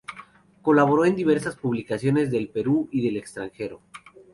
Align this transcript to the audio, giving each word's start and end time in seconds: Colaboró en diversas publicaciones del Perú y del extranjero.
Colaboró 0.63 1.05
en 1.05 1.15
diversas 1.15 1.55
publicaciones 1.57 2.31
del 2.31 2.49
Perú 2.49 2.89
y 2.91 3.03
del 3.05 3.17
extranjero. 3.17 3.81